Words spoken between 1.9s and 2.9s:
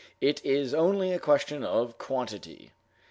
quantity."